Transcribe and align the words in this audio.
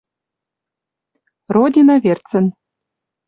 Родина 1.55 1.95
верцӹн 2.03 2.45